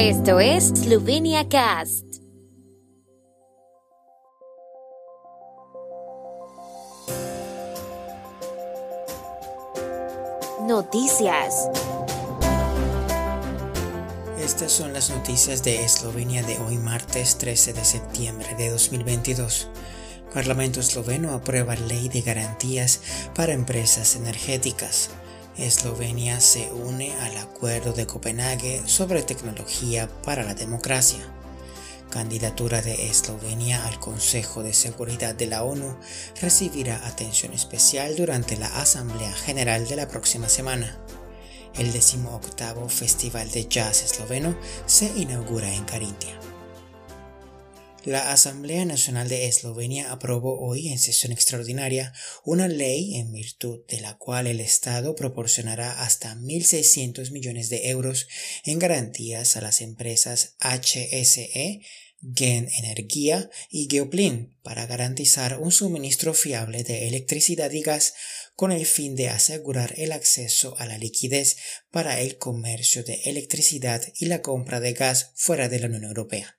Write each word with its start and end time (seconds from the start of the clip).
Esto 0.00 0.38
es 0.38 0.68
Slovenia 0.68 1.48
Cast. 1.48 2.04
Noticias. 10.68 11.68
Estas 14.40 14.70
son 14.70 14.92
las 14.92 15.10
noticias 15.10 15.64
de 15.64 15.82
Eslovenia 15.82 16.44
de 16.44 16.56
hoy 16.58 16.76
martes 16.78 17.36
13 17.38 17.72
de 17.72 17.84
septiembre 17.84 18.54
de 18.56 18.70
2022. 18.70 19.68
Parlamento 20.32 20.78
esloveno 20.78 21.32
aprueba 21.32 21.74
ley 21.74 22.08
de 22.08 22.20
garantías 22.20 23.00
para 23.34 23.52
empresas 23.52 24.14
energéticas. 24.14 25.10
Eslovenia 25.58 26.40
se 26.40 26.70
une 26.72 27.12
al 27.14 27.36
Acuerdo 27.36 27.92
de 27.92 28.06
Copenhague 28.06 28.82
sobre 28.86 29.22
tecnología 29.22 30.08
para 30.22 30.44
la 30.44 30.54
democracia. 30.54 31.18
Candidatura 32.10 32.80
de 32.80 33.08
Eslovenia 33.08 33.84
al 33.86 33.98
Consejo 33.98 34.62
de 34.62 34.72
Seguridad 34.72 35.34
de 35.34 35.48
la 35.48 35.64
ONU 35.64 35.96
recibirá 36.40 37.04
atención 37.06 37.52
especial 37.52 38.14
durante 38.14 38.56
la 38.56 38.68
Asamblea 38.80 39.32
General 39.32 39.86
de 39.88 39.96
la 39.96 40.06
próxima 40.06 40.48
semana. 40.48 40.96
El 41.76 41.90
18 41.90 42.88
Festival 42.88 43.50
de 43.50 43.66
Jazz 43.66 44.04
Esloveno 44.04 44.56
se 44.86 45.06
inaugura 45.16 45.74
en 45.74 45.84
Carintia. 45.84 46.38
La 48.04 48.30
Asamblea 48.30 48.84
Nacional 48.84 49.28
de 49.28 49.46
Eslovenia 49.46 50.12
aprobó 50.12 50.60
hoy 50.60 50.88
en 50.88 50.98
sesión 50.98 51.32
extraordinaria 51.32 52.12
una 52.44 52.68
ley 52.68 53.16
en 53.16 53.32
virtud 53.32 53.80
de 53.88 54.00
la 54.00 54.16
cual 54.16 54.46
el 54.46 54.60
Estado 54.60 55.16
proporcionará 55.16 56.02
hasta 56.02 56.36
1.600 56.36 57.32
millones 57.32 57.70
de 57.70 57.88
euros 57.88 58.28
en 58.64 58.78
garantías 58.78 59.56
a 59.56 59.60
las 59.60 59.80
empresas 59.80 60.54
HSE, 60.60 61.82
Gen 62.34 62.68
Energía 62.78 63.50
y 63.68 63.88
Geoplin 63.90 64.56
para 64.62 64.86
garantizar 64.86 65.58
un 65.58 65.72
suministro 65.72 66.34
fiable 66.34 66.84
de 66.84 67.08
electricidad 67.08 67.70
y 67.72 67.82
gas 67.82 68.14
con 68.54 68.72
el 68.72 68.86
fin 68.86 69.16
de 69.16 69.28
asegurar 69.28 69.94
el 69.96 70.12
acceso 70.12 70.76
a 70.78 70.86
la 70.86 70.98
liquidez 70.98 71.56
para 71.90 72.20
el 72.20 72.38
comercio 72.38 73.02
de 73.02 73.22
electricidad 73.24 74.02
y 74.18 74.26
la 74.26 74.40
compra 74.40 74.80
de 74.80 74.94
gas 74.94 75.32
fuera 75.34 75.68
de 75.68 75.80
la 75.80 75.86
Unión 75.86 76.04
Europea. 76.04 76.57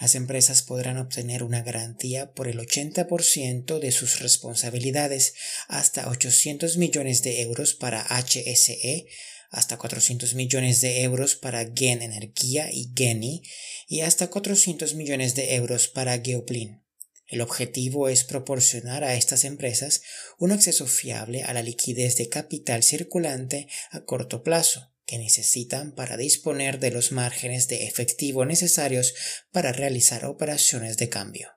Las 0.00 0.14
empresas 0.14 0.62
podrán 0.62 0.96
obtener 0.96 1.42
una 1.42 1.60
garantía 1.60 2.32
por 2.32 2.48
el 2.48 2.58
80% 2.58 3.78
de 3.78 3.92
sus 3.92 4.20
responsabilidades, 4.20 5.34
hasta 5.68 6.08
800 6.08 6.78
millones 6.78 7.22
de 7.22 7.42
euros 7.42 7.74
para 7.74 8.06
HSE, 8.08 9.06
hasta 9.50 9.76
400 9.76 10.34
millones 10.34 10.80
de 10.80 11.02
euros 11.02 11.34
para 11.36 11.70
Gen 11.76 12.00
Energía 12.00 12.70
y 12.72 12.92
Geni 12.96 13.42
y 13.88 14.00
hasta 14.00 14.28
400 14.28 14.94
millones 14.94 15.34
de 15.34 15.56
euros 15.56 15.88
para 15.88 16.18
Geoplin. 16.18 16.82
El 17.26 17.42
objetivo 17.42 18.08
es 18.08 18.24
proporcionar 18.24 19.04
a 19.04 19.14
estas 19.14 19.44
empresas 19.44 20.00
un 20.38 20.50
acceso 20.50 20.86
fiable 20.86 21.42
a 21.42 21.52
la 21.52 21.62
liquidez 21.62 22.16
de 22.16 22.30
capital 22.30 22.82
circulante 22.82 23.68
a 23.90 24.04
corto 24.04 24.42
plazo, 24.42 24.89
que 25.10 25.18
necesitan 25.18 25.90
para 25.90 26.16
disponer 26.16 26.78
de 26.78 26.92
los 26.92 27.10
márgenes 27.10 27.66
de 27.66 27.84
efectivo 27.84 28.44
necesarios 28.44 29.12
para 29.50 29.72
realizar 29.72 30.24
operaciones 30.24 30.98
de 30.98 31.08
cambio. 31.08 31.48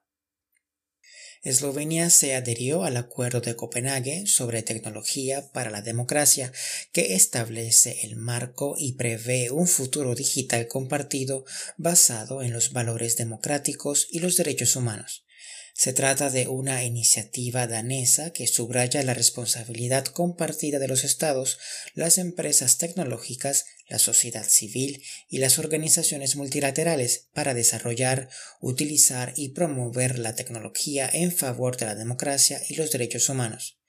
Eslovenia 1.43 2.09
se 2.09 2.33
adhirió 2.33 2.83
al 2.83 2.97
Acuerdo 2.97 3.41
de 3.41 3.55
Copenhague 3.55 4.25
sobre 4.25 4.63
tecnología 4.63 5.51
para 5.51 5.69
la 5.69 5.83
democracia, 5.83 6.51
que 6.93 7.13
establece 7.13 7.99
el 8.01 8.15
marco 8.15 8.73
y 8.75 8.93
prevé 8.93 9.51
un 9.51 9.67
futuro 9.67 10.15
digital 10.15 10.67
compartido 10.67 11.45
basado 11.77 12.41
en 12.41 12.53
los 12.53 12.73
valores 12.73 13.17
democráticos 13.17 14.07
y 14.09 14.17
los 14.17 14.35
derechos 14.35 14.75
humanos. 14.75 15.25
Se 15.75 15.91
trata 15.91 16.29
de 16.29 16.47
una 16.47 16.83
iniciativa 16.83 17.65
danesa 17.65 18.31
que 18.31 18.45
subraya 18.45 19.01
la 19.01 19.15
responsabilidad 19.15 20.05
compartida 20.05 20.77
de 20.77 20.87
los 20.87 21.03
Estados, 21.03 21.57
las 21.95 22.19
empresas 22.19 22.77
tecnológicas, 22.77 23.65
la 23.89 23.97
sociedad 23.97 24.45
civil 24.47 25.03
y 25.29 25.39
las 25.39 25.57
organizaciones 25.57 26.35
multilaterales 26.35 27.27
para 27.33 27.55
desarrollar, 27.55 28.29
utilizar 28.61 29.33
y 29.35 29.49
promover 29.49 30.19
la 30.19 30.35
tecnología 30.35 31.09
en 31.11 31.31
favor 31.31 31.75
de 31.75 31.87
la 31.87 31.95
democracia 31.95 32.61
y 32.69 32.75
los 32.75 32.91
derechos 32.91 33.27
humanos. 33.27 33.79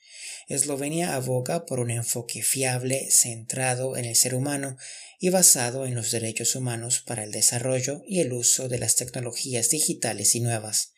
Eslovenia 0.49 1.15
aboga 1.15 1.67
por 1.67 1.81
un 1.81 1.91
enfoque 1.91 2.43
fiable, 2.43 3.11
centrado 3.11 3.99
en 3.99 4.06
el 4.06 4.17
ser 4.17 4.34
humano 4.34 4.78
y 5.21 5.28
basado 5.28 5.87
en 5.87 5.94
los 5.94 6.11
derechos 6.11 6.56
humanos 6.56 7.03
para 7.06 7.25
el 7.25 7.31
desarrollo 7.31 8.03
y 8.06 8.21
el 8.21 8.33
uso 8.33 8.69
de 8.69 8.78
las 8.78 8.97
tecnologías 8.97 9.69
digitales 9.69 10.34
y 10.34 10.41
nuevas. 10.41 10.94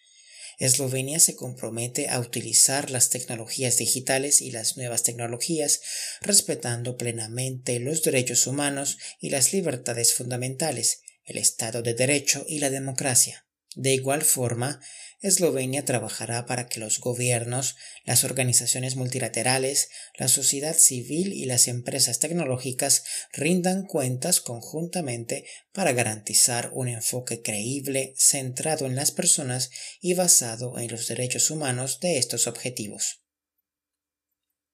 Eslovenia 0.58 1.20
se 1.20 1.36
compromete 1.36 2.08
a 2.08 2.18
utilizar 2.18 2.90
las 2.90 3.10
tecnologías 3.10 3.76
digitales 3.76 4.40
y 4.40 4.50
las 4.50 4.76
nuevas 4.76 5.02
tecnologías 5.02 5.80
respetando 6.22 6.96
plenamente 6.96 7.78
los 7.78 8.02
derechos 8.02 8.46
humanos 8.46 8.98
y 9.20 9.30
las 9.30 9.52
libertades 9.52 10.14
fundamentales, 10.14 11.02
el 11.24 11.38
Estado 11.38 11.82
de 11.82 11.94
Derecho 11.94 12.44
y 12.48 12.60
la 12.60 12.70
democracia. 12.70 13.45
De 13.76 13.92
igual 13.92 14.22
forma, 14.22 14.80
Eslovenia 15.20 15.84
trabajará 15.84 16.46
para 16.46 16.66
que 16.66 16.80
los 16.80 16.98
gobiernos, 16.98 17.76
las 18.04 18.24
organizaciones 18.24 18.96
multilaterales, 18.96 19.90
la 20.18 20.28
sociedad 20.28 20.74
civil 20.74 21.34
y 21.34 21.44
las 21.44 21.68
empresas 21.68 22.18
tecnológicas 22.18 23.04
rindan 23.34 23.84
cuentas 23.84 24.40
conjuntamente 24.40 25.44
para 25.72 25.92
garantizar 25.92 26.70
un 26.72 26.88
enfoque 26.88 27.42
creíble, 27.42 28.14
centrado 28.16 28.86
en 28.86 28.96
las 28.96 29.10
personas 29.10 29.68
y 30.00 30.14
basado 30.14 30.78
en 30.78 30.90
los 30.90 31.06
derechos 31.06 31.50
humanos 31.50 32.00
de 32.00 32.16
estos 32.16 32.46
objetivos. 32.46 33.25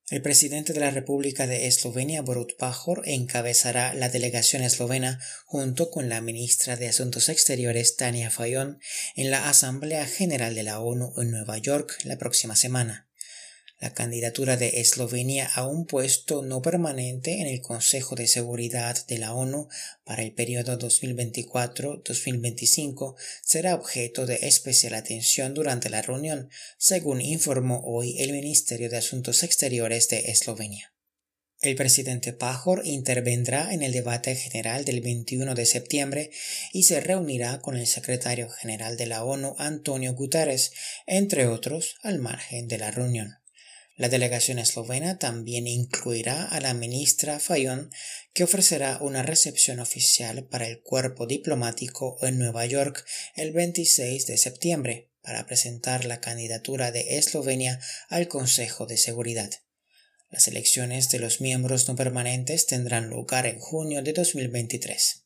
El 0.09 0.21
presidente 0.21 0.73
de 0.73 0.81
la 0.81 0.91
República 0.91 1.47
de 1.47 1.65
Eslovenia, 1.67 2.21
Borut 2.21 2.57
Pajor, 2.57 3.03
encabezará 3.05 3.93
la 3.93 4.09
delegación 4.09 4.61
eslovena 4.61 5.19
junto 5.45 5.89
con 5.89 6.09
la 6.09 6.19
ministra 6.19 6.75
de 6.75 6.89
Asuntos 6.89 7.29
Exteriores, 7.29 7.95
Tania 7.95 8.29
Fayon, 8.29 8.79
en 9.15 9.31
la 9.31 9.47
Asamblea 9.47 10.05
General 10.05 10.55
de 10.55 10.63
la 10.63 10.81
ONU 10.81 11.13
en 11.17 11.31
Nueva 11.31 11.57
York 11.57 11.97
la 12.03 12.17
próxima 12.17 12.57
semana 12.57 13.07
la 13.83 13.93
candidatura 13.93 14.55
de 14.55 14.79
Eslovenia 14.79 15.45
a 15.45 15.67
un 15.67 15.85
puesto 15.85 16.41
no 16.41 16.61
permanente 16.61 17.41
en 17.41 17.47
el 17.47 17.59
Consejo 17.59 18.15
de 18.15 18.27
Seguridad 18.27 19.05
de 19.07 19.17
la 19.17 19.33
ONU 19.33 19.67
para 20.05 20.23
el 20.23 20.31
periodo 20.31 20.79
2024-2025 20.79 23.15
será 23.41 23.75
objeto 23.75 24.25
de 24.25 24.39
especial 24.43 24.93
atención 24.93 25.53
durante 25.53 25.89
la 25.89 26.01
reunión, 26.01 26.49
según 26.77 27.19
informó 27.19 27.81
hoy 27.83 28.21
el 28.21 28.31
Ministerio 28.31 28.89
de 28.89 28.95
Asuntos 28.95 29.43
Exteriores 29.43 30.07
de 30.07 30.31
Eslovenia. 30.31 30.93
El 31.59 31.75
presidente 31.75 32.31
Pajor 32.31 32.83
intervendrá 32.85 33.73
en 33.73 33.83
el 33.83 33.91
debate 33.91 34.37
general 34.37 34.85
del 34.85 35.01
21 35.01 35.55
de 35.55 35.65
septiembre 35.65 36.31
y 36.71 36.83
se 36.83 37.01
reunirá 37.01 37.59
con 37.59 37.75
el 37.75 37.87
secretario 37.87 38.49
general 38.49 38.95
de 38.95 39.07
la 39.07 39.25
ONU, 39.25 39.55
Antonio 39.57 40.13
Guterres, 40.13 40.71
entre 41.05 41.47
otros, 41.47 41.97
al 42.01 42.19
margen 42.19 42.69
de 42.69 42.77
la 42.77 42.89
reunión. 42.89 43.42
La 43.95 44.09
delegación 44.09 44.57
eslovena 44.57 45.19
también 45.19 45.67
incluirá 45.67 46.45
a 46.47 46.59
la 46.59 46.73
ministra 46.73 47.39
Fayón, 47.39 47.91
que 48.33 48.43
ofrecerá 48.43 48.97
una 49.01 49.21
recepción 49.21 49.79
oficial 49.79 50.47
para 50.47 50.67
el 50.67 50.81
cuerpo 50.81 51.27
diplomático 51.27 52.17
en 52.21 52.39
Nueva 52.39 52.65
York 52.65 53.05
el 53.35 53.51
26 53.51 54.25
de 54.25 54.37
septiembre 54.37 55.11
para 55.21 55.45
presentar 55.45 56.05
la 56.05 56.19
candidatura 56.19 56.91
de 56.91 57.17
Eslovenia 57.17 57.79
al 58.09 58.27
Consejo 58.27 58.87
de 58.87 58.97
Seguridad. 58.97 59.51
Las 60.31 60.47
elecciones 60.47 61.09
de 61.09 61.19
los 61.19 61.39
miembros 61.39 61.87
no 61.87 61.95
permanentes 61.95 62.65
tendrán 62.65 63.09
lugar 63.09 63.45
en 63.45 63.59
junio 63.59 64.01
de 64.01 64.13
2023. 64.13 65.23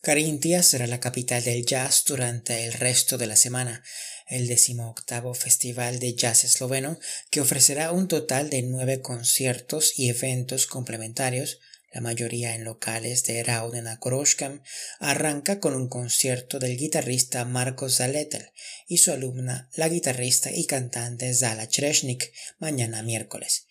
Carintia 0.00 0.62
será 0.62 0.86
la 0.86 1.00
capital 1.00 1.44
del 1.44 1.66
jazz 1.66 2.04
durante 2.04 2.64
el 2.64 2.72
resto 2.72 3.18
de 3.18 3.26
la 3.26 3.36
semana, 3.36 3.84
el 4.32 4.48
decimoctavo 4.48 5.34
Festival 5.34 5.98
de 5.98 6.14
Jazz 6.14 6.44
Esloveno, 6.44 6.98
que 7.30 7.42
ofrecerá 7.42 7.92
un 7.92 8.08
total 8.08 8.48
de 8.48 8.62
nueve 8.62 9.02
conciertos 9.02 9.98
y 9.98 10.08
eventos 10.08 10.66
complementarios, 10.66 11.60
la 11.92 12.00
mayoría 12.00 12.54
en 12.54 12.64
locales 12.64 13.24
de 13.24 13.42
Rauden 13.42 13.84
Koroshkam, 14.00 14.62
arranca 14.98 15.60
con 15.60 15.74
un 15.74 15.90
concierto 15.90 16.58
del 16.58 16.78
guitarrista 16.78 17.44
Marcos 17.44 17.96
Zaletel 17.96 18.50
y 18.88 18.98
su 18.98 19.12
alumna, 19.12 19.68
la 19.74 19.90
guitarrista 19.90 20.50
y 20.50 20.64
cantante 20.64 21.34
Zala 21.34 21.68
Chresnik, 21.68 22.32
mañana 22.58 23.02
miércoles. 23.02 23.66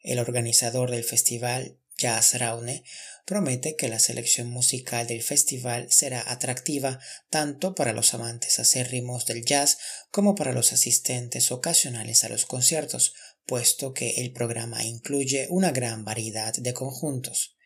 El 0.00 0.18
organizador 0.18 0.90
del 0.90 1.04
festival, 1.04 1.78
Jazz 1.96 2.38
Raune, 2.38 2.84
promete 3.26 3.74
que 3.74 3.88
la 3.88 3.98
selección 3.98 4.48
musical 4.48 5.06
del 5.06 5.20
festival 5.20 5.88
será 5.90 6.30
atractiva 6.30 7.00
tanto 7.28 7.74
para 7.74 7.92
los 7.92 8.14
amantes 8.14 8.58
acérrimos 8.60 9.26
del 9.26 9.44
jazz 9.44 9.78
como 10.10 10.36
para 10.36 10.52
los 10.52 10.72
asistentes 10.72 11.50
ocasionales 11.50 12.22
a 12.22 12.28
los 12.28 12.46
conciertos, 12.46 13.14
puesto 13.44 13.92
que 13.92 14.20
el 14.22 14.32
programa 14.32 14.84
incluye 14.84 15.48
una 15.50 15.72
gran 15.72 16.04
variedad 16.04 16.54
de 16.54 16.72
conjuntos. 16.72 17.56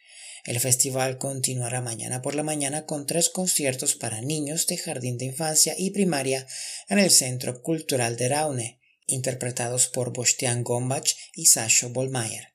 El 0.44 0.58
festival 0.58 1.18
continuará 1.18 1.82
mañana 1.82 2.22
por 2.22 2.34
la 2.34 2.42
mañana 2.42 2.86
con 2.86 3.04
tres 3.04 3.28
conciertos 3.28 3.94
para 3.94 4.22
niños 4.22 4.66
de 4.66 4.78
jardín 4.78 5.18
de 5.18 5.26
infancia 5.26 5.74
y 5.76 5.90
primaria 5.90 6.46
en 6.88 6.98
el 6.98 7.10
Centro 7.10 7.60
Cultural 7.60 8.16
de 8.16 8.30
Raune, 8.30 8.80
interpretados 9.06 9.88
por 9.88 10.14
Bostian 10.14 10.64
Gombach 10.64 11.14
y 11.34 11.46
Sasho 11.46 11.90
Bolmayer. 11.90 12.49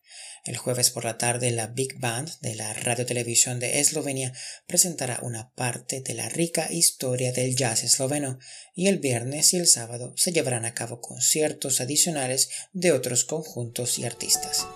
El 0.45 0.57
jueves 0.57 0.91
por 0.91 1.05
la 1.05 1.17
tarde, 1.17 1.49
la 1.49 1.65
Big 1.65 1.99
Band 1.99 2.29
de 2.41 2.53
la 2.53 2.71
Radio 2.71 3.07
Televisión 3.07 3.59
de 3.59 3.79
Eslovenia 3.79 4.31
presentará 4.67 5.19
una 5.23 5.49
parte 5.55 6.01
de 6.01 6.13
la 6.13 6.29
rica 6.29 6.71
historia 6.71 7.31
del 7.31 7.55
jazz 7.55 7.83
esloveno 7.83 8.37
y 8.75 8.87
el 8.87 8.99
viernes 8.99 9.55
y 9.55 9.57
el 9.57 9.65
sábado 9.65 10.13
se 10.15 10.31
llevarán 10.31 10.65
a 10.65 10.75
cabo 10.75 11.01
conciertos 11.01 11.81
adicionales 11.81 12.49
de 12.73 12.91
otros 12.91 13.25
conjuntos 13.25 13.97
y 13.97 14.05
artistas. 14.05 14.67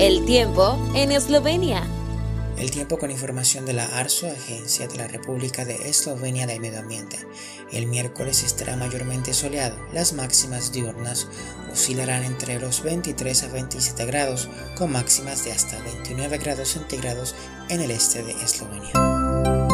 El 0.00 0.24
tiempo 0.24 0.78
en 0.94 1.12
Eslovenia. 1.12 1.97
El 2.58 2.72
tiempo 2.72 2.98
con 2.98 3.12
información 3.12 3.64
de 3.66 3.72
la 3.72 3.84
ARSO, 3.84 4.26
Agencia 4.26 4.88
de 4.88 4.96
la 4.96 5.06
República 5.06 5.64
de 5.64 5.88
Eslovenia 5.88 6.44
del 6.44 6.58
Medio 6.58 6.80
Ambiente. 6.80 7.16
El 7.70 7.86
miércoles 7.86 8.42
estará 8.42 8.76
mayormente 8.76 9.32
soleado. 9.32 9.76
Las 9.92 10.12
máximas 10.12 10.72
diurnas 10.72 11.28
oscilarán 11.70 12.24
entre 12.24 12.58
los 12.58 12.82
23 12.82 13.44
a 13.44 13.48
27 13.48 14.06
grados, 14.06 14.48
con 14.76 14.90
máximas 14.90 15.44
de 15.44 15.52
hasta 15.52 15.80
29 15.82 16.38
grados 16.38 16.70
centígrados 16.70 17.36
en 17.68 17.80
el 17.80 17.92
este 17.92 18.24
de 18.24 18.32
Eslovenia. 18.32 19.67